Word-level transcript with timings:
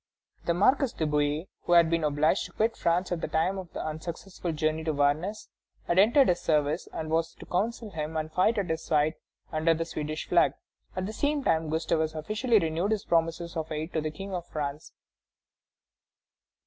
The 0.45 0.55
Marquis 0.55 0.97
de 0.97 1.05
Bouillé, 1.05 1.47
who 1.65 1.73
had 1.73 1.87
been 1.87 2.03
obliged 2.03 2.45
to 2.45 2.53
quit 2.53 2.75
France 2.75 3.11
at 3.11 3.21
the 3.21 3.27
time 3.27 3.59
of 3.59 3.71
the 3.71 3.85
unsuccessful 3.85 4.51
journey 4.51 4.83
to 4.85 4.93
Varennes, 4.93 5.47
had 5.85 5.99
entered 5.99 6.27
his 6.27 6.41
service 6.41 6.87
and 6.91 7.11
was 7.11 7.35
to 7.35 7.45
counsel 7.45 7.91
him 7.91 8.17
and 8.17 8.33
fight 8.33 8.57
at 8.57 8.71
his 8.71 8.83
side 8.83 9.13
under 9.51 9.75
the 9.75 9.85
Swedish 9.85 10.27
flag. 10.27 10.53
At 10.95 11.05
the 11.05 11.13
same 11.13 11.43
time 11.43 11.69
Gustavus 11.69 12.15
officially 12.15 12.57
renewed 12.57 12.89
his 12.89 13.05
promises 13.05 13.55
of 13.55 13.71
aid 13.71 13.93
to 13.93 14.01
the 14.01 14.09
King 14.09 14.33
of 14.33 14.47
France. 14.47 14.91